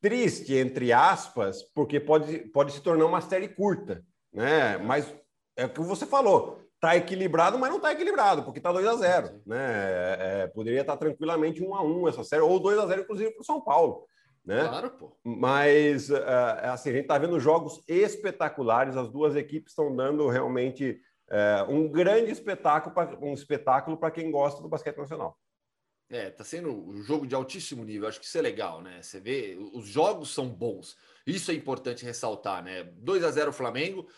[0.00, 4.78] triste, entre aspas, porque pode, pode se tornar uma série curta, né?
[4.78, 5.12] Mas
[5.56, 8.96] é o que você falou tá equilibrado, mas não tá equilibrado, porque tá 2 a
[8.96, 9.58] 0 né?
[9.58, 13.02] É, é, poderia estar tá tranquilamente 1 a 1 essa série, ou 2 a 0
[13.02, 14.06] inclusive, para o São Paulo.
[14.44, 14.66] Né?
[14.66, 15.12] Claro, pô.
[15.22, 16.16] Mas uh,
[16.62, 20.98] assim, a gente está vendo jogos espetaculares, as duas equipes estão dando realmente
[21.68, 25.38] um grande espetáculo, pra, um espetáculo para quem gosta do basquete nacional.
[26.10, 29.00] É, tá sendo um jogo de altíssimo nível, acho que isso é legal, né?
[29.00, 30.96] Você vê, os jogos são bons.
[31.24, 32.82] Isso é importante ressaltar, né?
[32.82, 34.08] 2 a 0 Flamengo,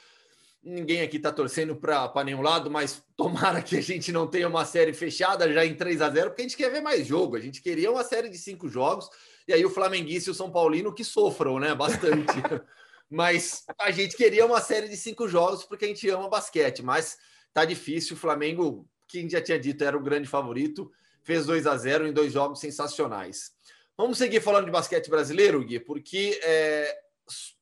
[0.65, 4.65] Ninguém aqui está torcendo para nenhum lado, mas tomara que a gente não tenha uma
[4.65, 7.37] série fechada já em 3 a 0 porque a gente quer ver mais jogo.
[7.37, 9.11] A gente queria uma série de cinco jogos,
[9.49, 11.75] e aí o Flamenguista e o São Paulino que sofram, né?
[11.75, 12.33] Bastante.
[13.11, 17.19] mas a gente queria uma série de cinco jogos porque a gente ama basquete, mas
[17.53, 18.15] tá difícil.
[18.15, 22.13] O Flamengo, quem já tinha dito, era o grande favorito, fez 2 a 0 em
[22.13, 23.53] dois jogos sensacionais.
[23.97, 26.99] Vamos seguir falando de basquete brasileiro, Gui, porque é,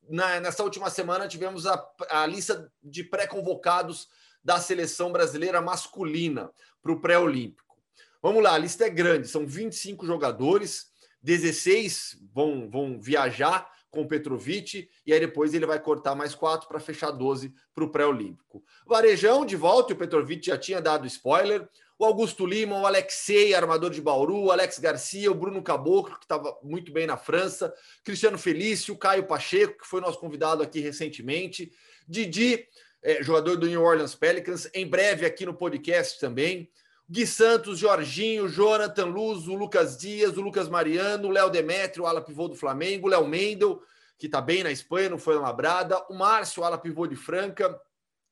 [0.09, 4.07] na, nessa última semana tivemos a, a lista de pré-convocados
[4.43, 7.77] da seleção brasileira masculina para o pré-olímpico.
[8.21, 14.07] Vamos lá, a lista é grande, são 25 jogadores, 16 vão, vão viajar com o
[14.07, 18.63] Petrovic, e aí depois ele vai cortar mais quatro para fechar 12 para o pré-olímpico.
[18.87, 21.67] Varejão de volta, o Petrovic já tinha dado spoiler.
[21.99, 26.25] O Augusto Lima, o Alexei, armador de Bauru, o Alex Garcia, o Bruno Caboclo, que
[26.25, 27.71] estava muito bem na França,
[28.03, 31.71] Cristiano Felício, Caio Pacheco, que foi nosso convidado aqui recentemente,
[32.07, 32.65] Didi,
[33.03, 36.71] é, jogador do New Orleans Pelicans, em breve aqui no podcast também.
[37.11, 42.07] Gui Santos, Jorginho, Jonathan Luz, o Lucas Dias, o Lucas Mariano, o Léo Demetrio, o
[42.07, 43.83] ala pivô do Flamengo, o Léo Mendel,
[44.17, 47.77] que está bem na Espanha, não foi labrada, o Márcio, ala pivô de Franca,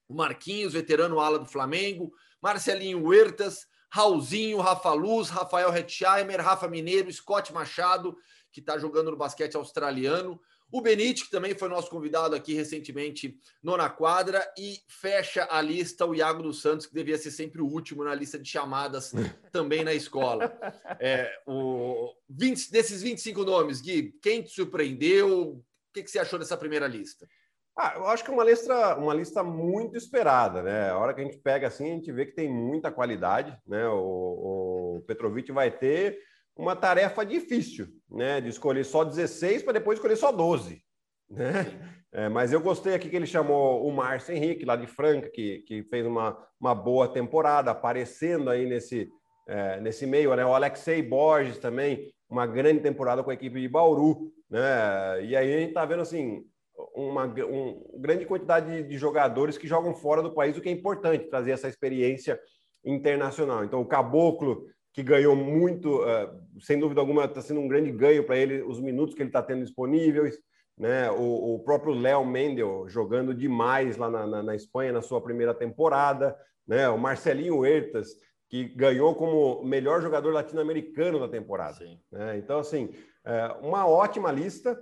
[0.08, 7.12] o Marquinhos, veterano ala do Flamengo, Marcelinho Huertas, Raulzinho, Rafa Luz, Rafael Hetzheimer, Rafa Mineiro,
[7.12, 8.16] Scott Machado,
[8.50, 10.40] que está jogando no basquete australiano,
[10.72, 15.62] o Benite, que também foi nosso convidado aqui recentemente no Na Quadra, e fecha a
[15.62, 19.12] lista o Iago dos Santos, que devia ser sempre o último na lista de chamadas
[19.52, 20.52] também na escola.
[21.00, 25.54] É, o 20, desses 25 nomes, Gui, quem te surpreendeu?
[25.54, 27.28] O que, que você achou dessa primeira lista?
[27.82, 30.90] Ah, eu acho que é uma lista, uma lista muito esperada, né?
[30.90, 33.88] A hora que a gente pega assim, a gente vê que tem muita qualidade, né?
[33.88, 36.20] O, o Petrovic vai ter
[36.60, 38.42] uma tarefa difícil, né?
[38.42, 40.84] De escolher só 16 para depois escolher só 12,
[41.30, 41.96] né?
[42.12, 45.60] É, mas eu gostei aqui que ele chamou o Márcio Henrique, lá de Franca, que,
[45.60, 49.10] que fez uma, uma boa temporada, aparecendo aí nesse,
[49.48, 50.46] é, nesse meio, né?
[50.46, 55.24] O Alexei Borges também, uma grande temporada com a equipe de Bauru, né?
[55.24, 56.44] E aí a gente tá vendo assim.
[56.96, 60.72] Uma um, grande quantidade de, de jogadores que jogam fora do país, o que é
[60.72, 62.40] importante, trazer essa experiência
[62.86, 63.66] internacional.
[63.66, 68.24] Então, o Caboclo que ganhou muito, uh, sem dúvida alguma, está sendo um grande ganho
[68.24, 70.40] para ele os minutos que ele está tendo disponíveis.
[70.78, 71.12] Né?
[71.12, 75.54] O, o próprio Léo Mendel jogando demais lá na, na, na, Espanha na sua primeira
[75.54, 76.38] temporada.
[76.66, 76.88] Né?
[76.88, 78.16] O Marcelinho Huertas,
[78.48, 81.80] que ganhou como melhor jogador latino-americano da temporada.
[82.12, 82.38] Né?
[82.38, 82.90] Então, assim,
[83.26, 84.80] é uma ótima lista.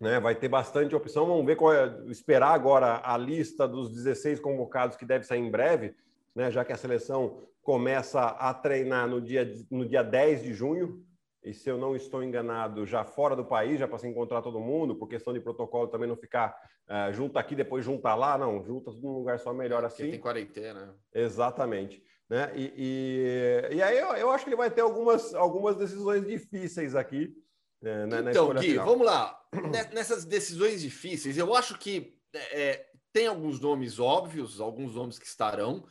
[0.00, 0.18] Né?
[0.20, 1.26] Vai ter bastante opção.
[1.26, 5.50] Vamos ver qual é, esperar agora a lista dos 16 convocados que deve sair em
[5.50, 5.94] breve,
[6.34, 6.50] né?
[6.50, 11.04] já que a seleção começa a treinar no dia, no dia 10 de junho,
[11.42, 14.60] e se eu não estou enganado, já fora do país, já para se encontrar todo
[14.60, 16.54] mundo, por questão de protocolo também não ficar
[16.88, 20.02] uh, junto aqui, depois juntar lá, não, junta tudo num lugar só melhor assim.
[20.02, 20.94] Porque tem quarentena.
[21.14, 22.02] Exatamente.
[22.28, 22.52] Né?
[22.54, 26.94] E, e, e aí eu, eu, acho que ele vai ter algumas, algumas decisões difíceis
[26.94, 27.34] aqui.
[27.80, 28.86] Né, então, Gui, final.
[28.86, 29.40] vamos lá.
[29.94, 35.84] Nessas decisões difíceis, eu acho que é, tem alguns nomes óbvios, alguns nomes que estarão,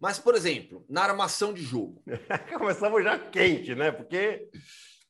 [0.00, 2.02] mas, por exemplo, na armação de jogo.
[2.58, 3.90] Começamos já quente, né?
[3.90, 4.48] Porque.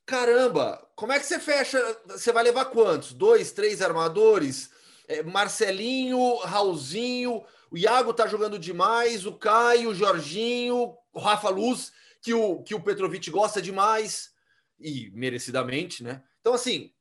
[0.05, 1.79] Caramba, como é que você fecha?
[2.05, 3.11] Você vai levar quantos?
[3.11, 4.71] Dois, três armadores?
[5.05, 11.91] É, Marcelinho, Raulzinho, o Iago tá jogando demais, o Caio, o Jorginho, o Rafa Luz,
[12.21, 14.31] que o, que o Petrovic gosta demais,
[14.79, 16.23] e merecidamente, né?
[16.39, 16.93] Então, assim,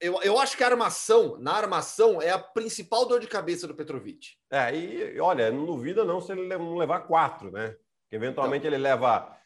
[0.00, 3.74] eu, eu acho que a armação, na armação, é a principal dor de cabeça do
[3.74, 4.36] Petrovic.
[4.50, 7.76] É, e olha, não duvida não se ele não levar quatro, né?
[8.10, 8.76] Que eventualmente então.
[8.76, 9.36] ele leva.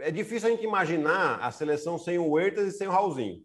[0.00, 3.42] É difícil a gente imaginar a seleção sem o Huertas e sem o Raulzinho.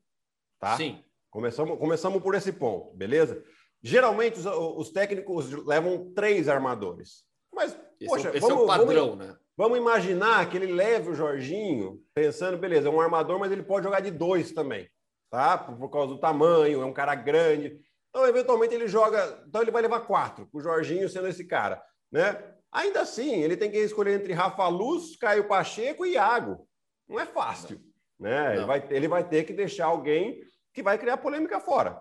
[0.59, 0.75] Tá?
[0.77, 1.03] Sim.
[1.29, 3.43] Começamos, começamos por esse ponto, beleza?
[3.83, 7.25] Geralmente os, os técnicos levam três armadores.
[7.53, 9.37] Mas, esse poxa, é, esse vamos, é o padrão, vamos, né?
[9.55, 13.85] Vamos imaginar que ele leve o Jorginho, pensando, beleza, é um armador, mas ele pode
[13.85, 14.89] jogar de dois também
[15.29, 15.57] tá?
[15.57, 17.79] Por, por causa do tamanho, é um cara grande.
[18.09, 19.43] Então, eventualmente, ele joga.
[19.47, 22.53] Então, ele vai levar quatro, o Jorginho sendo esse cara, né?
[22.71, 26.67] Ainda assim, ele tem que escolher entre Rafa Luz, Caio Pacheco e Iago.
[27.07, 27.79] Não é fácil,
[28.19, 28.55] né?
[28.57, 30.41] Ele vai, ele vai ter que deixar alguém
[30.73, 31.99] que vai criar polêmica fora.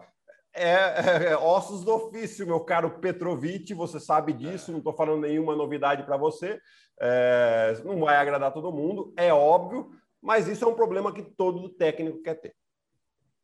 [0.55, 5.21] É, é, é, ossos do ofício, meu caro Petrovic, você sabe disso, não estou falando
[5.21, 6.59] nenhuma novidade para você.
[6.99, 11.69] É, não vai agradar todo mundo, é óbvio, mas isso é um problema que todo
[11.69, 12.55] técnico quer ter.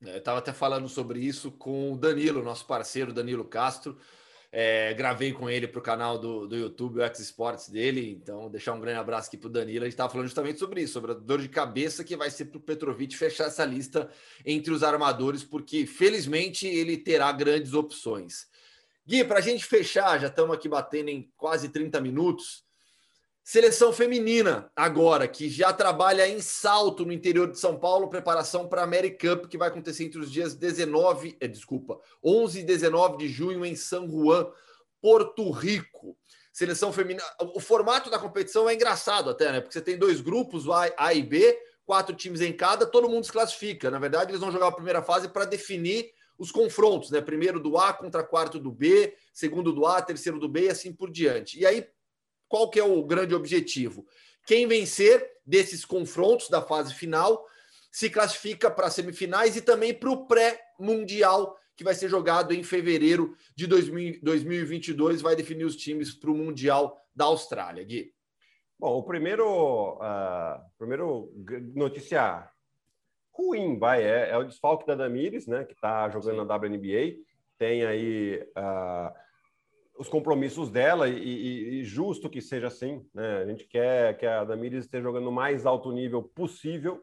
[0.05, 3.97] Eu estava até falando sobre isso com o Danilo, nosso parceiro Danilo Castro.
[4.51, 8.11] É, gravei com ele para o canal do, do YouTube, o X Sports dele.
[8.11, 9.85] Então, deixar um grande abraço aqui para o Danilo.
[9.85, 12.47] A gente estava falando justamente sobre isso, sobre a dor de cabeça que vai ser
[12.47, 14.11] para o Petrovic fechar essa lista
[14.45, 18.47] entre os armadores, porque felizmente ele terá grandes opções.
[19.07, 22.65] Gui, para a gente fechar, já estamos aqui batendo em quase 30 minutos.
[23.45, 28.83] Seleção feminina, agora, que já trabalha em salto no interior de São Paulo, preparação para
[28.83, 33.17] a American Cup, que vai acontecer entre os dias 19, é, desculpa, 11 e 19
[33.17, 34.49] de junho em São Juan,
[35.01, 36.17] Porto Rico.
[36.53, 37.25] Seleção feminina.
[37.53, 39.61] O formato da competição é engraçado até, né?
[39.61, 43.25] Porque você tem dois grupos, A, a e B, quatro times em cada, todo mundo
[43.25, 43.91] se classifica.
[43.91, 47.21] Na verdade, eles vão jogar a primeira fase para definir os confrontos, né?
[47.21, 50.93] Primeiro do A contra quarto do B, segundo do A, terceiro do B e assim
[50.93, 51.59] por diante.
[51.59, 51.85] E aí
[52.53, 54.07] qual que é o grande objetivo?
[54.45, 57.47] Quem vencer desses confrontos da fase final
[57.91, 62.63] se classifica para as semifinais e também para o pré-mundial, que vai ser jogado em
[62.63, 67.83] fevereiro de 2022, vai definir os times para o Mundial da Austrália.
[67.85, 68.13] Gui.
[68.79, 71.33] Bom, o primeiro, uh, primeiro
[71.75, 72.47] notícia
[73.33, 76.47] ruim, vai, é, é, o desfalque da Damires, né, que está jogando Sim.
[76.47, 77.17] na WNBA,
[77.57, 79.23] tem aí uh,
[80.03, 84.27] os compromissos dela e, e, e, justo que seja assim, né, a gente quer que
[84.27, 87.01] a Damires esteja jogando no mais alto nível possível,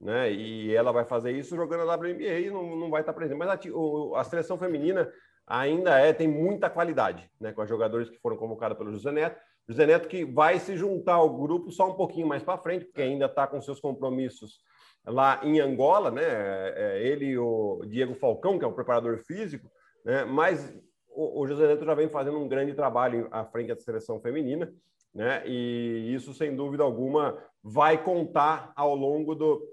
[0.00, 0.32] né?
[0.32, 3.36] E ela vai fazer isso jogando na WNBA e não, não vai estar presente.
[3.36, 5.12] Mas a, o, a seleção feminina
[5.44, 7.52] ainda é, tem muita qualidade, né?
[7.52, 9.40] Com os jogadores que foram convocados pelo José Neto.
[9.68, 13.02] José Neto que vai se juntar ao grupo só um pouquinho mais para frente, porque
[13.02, 14.60] ainda está com seus compromissos
[15.04, 16.22] lá em Angola, né?
[16.22, 19.68] É, é, ele e o Diego Falcão, que é o preparador físico,
[20.04, 20.24] né?
[20.24, 20.72] Mas
[21.18, 24.72] o, José Neto já vem fazendo um grande trabalho à frente da seleção feminina,
[25.12, 25.42] né?
[25.46, 29.66] E isso, sem dúvida alguma, vai contar ao longo do,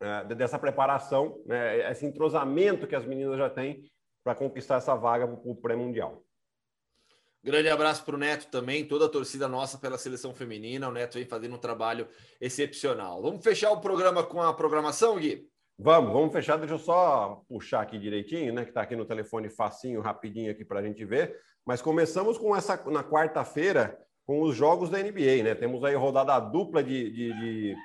[0.00, 3.90] é, dessa preparação, né, esse entrosamento que as meninas já têm
[4.22, 6.22] para conquistar essa vaga para o pré-mundial.
[7.42, 10.88] Grande abraço para o Neto também, toda a torcida nossa pela seleção feminina.
[10.88, 12.08] O Neto vem fazendo um trabalho
[12.40, 13.22] excepcional.
[13.22, 15.48] Vamos fechar o programa com a programação, Gui?
[15.78, 16.56] Vamos, vamos fechar.
[16.56, 18.64] Deixa eu só puxar aqui direitinho, né?
[18.64, 21.36] Que está aqui no telefone facinho, rapidinho aqui para a gente ver.
[21.64, 25.54] Mas começamos com essa na quarta-feira com os jogos da NBA, né?
[25.54, 27.76] Temos aí rodada dupla de, de, de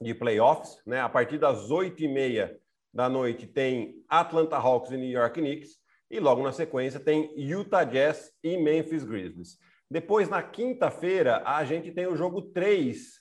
[0.00, 1.00] de playoffs, né?
[1.00, 2.56] A partir das oito e meia
[2.92, 5.70] da noite tem Atlanta Hawks e New York Knicks
[6.10, 9.58] e logo na sequência tem Utah Jazz e Memphis Grizzlies.
[9.90, 13.20] Depois, na quinta-feira, a gente tem o jogo 3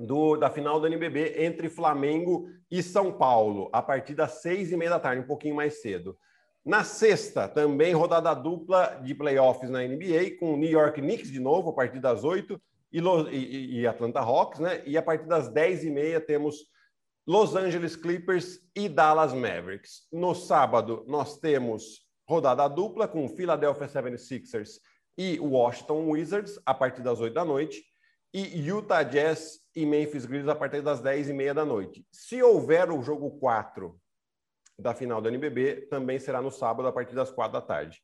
[0.00, 4.76] do, da final do NBB entre Flamengo e São Paulo, a partir das seis e
[4.76, 6.16] meia da tarde, um pouquinho mais cedo.
[6.64, 11.70] Na sexta, também rodada dupla de playoffs na NBA, com New York Knicks de novo,
[11.70, 12.60] a partir das oito,
[12.90, 14.82] e, e, e Atlanta Hawks, né?
[14.86, 16.56] E a partir das 10h30 temos
[17.26, 20.08] Los Angeles Clippers e Dallas Mavericks.
[20.10, 24.80] No sábado, nós temos rodada dupla com Philadelphia 76ers
[25.16, 27.89] e Washington Wizards a partir das 8 da noite
[28.32, 32.06] e Utah Jazz e Memphis Grizzlies a partir das 10 e meia da noite.
[32.10, 33.98] Se houver o jogo 4
[34.78, 38.00] da final do NBB, também será no sábado a partir das 4 da tarde.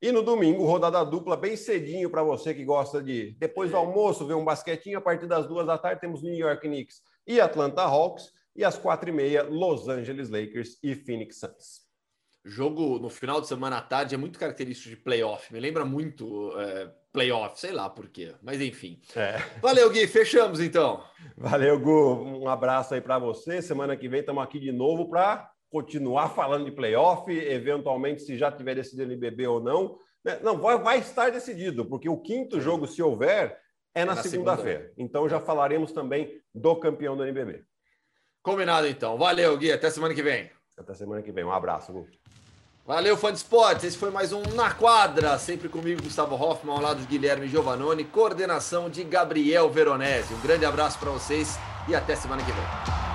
[0.00, 4.26] E no domingo, rodada dupla bem cedinho para você que gosta de, depois do almoço,
[4.26, 4.98] ver um basquetinho.
[4.98, 8.30] A partir das duas da tarde, temos New York Knicks e Atlanta Hawks.
[8.54, 11.86] E às quatro e meia, Los Angeles Lakers e Phoenix Suns.
[12.44, 15.52] Jogo no final de semana à tarde é muito característico de playoff.
[15.52, 18.34] Me lembra muito é, playoff, sei lá por quê.
[18.42, 19.00] Mas enfim.
[19.16, 19.38] É.
[19.62, 20.06] Valeu, Gui.
[20.06, 21.02] Fechamos então.
[21.34, 22.42] Valeu, Gu.
[22.42, 23.62] Um abraço aí para você.
[23.62, 28.52] Semana que vem estamos aqui de novo para continuar falando de playoff, eventualmente, se já
[28.52, 29.98] tiver decidido NBB ou não.
[30.22, 30.38] Né?
[30.42, 33.58] Não, vai, vai estar decidido, porque o quinto jogo, se houver,
[33.94, 34.80] é, é na, na segunda-feira.
[34.80, 35.02] Segunda.
[35.02, 37.64] Então já falaremos também do campeão do NBB.
[38.42, 39.16] Combinado, então.
[39.16, 39.72] Valeu, Gui.
[39.72, 40.50] Até semana que vem.
[40.76, 41.44] Até semana que vem.
[41.44, 42.20] Um abraço, Gui.
[42.86, 43.82] Valeu, fã de esportes.
[43.82, 45.36] Esse foi mais um Na Quadra.
[45.40, 48.04] Sempre comigo, Gustavo Hoffman, ao lado de Guilherme Giovanoni.
[48.04, 50.32] Coordenação de Gabriel Veronese.
[50.32, 53.05] Um grande abraço para vocês e até semana que vem.